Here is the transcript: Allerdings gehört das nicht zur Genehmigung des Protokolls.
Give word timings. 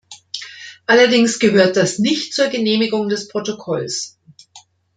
Allerdings 0.87 1.37
gehört 1.37 1.75
das 1.77 1.99
nicht 1.99 2.33
zur 2.33 2.47
Genehmigung 2.47 3.07
des 3.07 3.27
Protokolls. 3.27 4.17